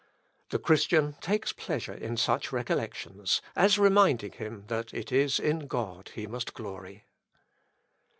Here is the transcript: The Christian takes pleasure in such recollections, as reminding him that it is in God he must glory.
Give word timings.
The 0.49 0.57
Christian 0.57 1.13
takes 1.21 1.53
pleasure 1.53 1.93
in 1.93 2.17
such 2.17 2.51
recollections, 2.51 3.39
as 3.55 3.77
reminding 3.77 4.31
him 4.31 4.63
that 4.65 4.91
it 4.95 5.11
is 5.11 5.39
in 5.39 5.67
God 5.67 6.09
he 6.15 6.25
must 6.25 6.55
glory. 6.55 7.05